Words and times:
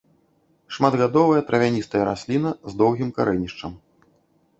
Шматгадовая 0.77 1.41
травяністая 1.49 2.01
расліна 2.09 2.49
з 2.73 2.79
доўгім 2.81 3.13
карэнішчам. 3.19 3.77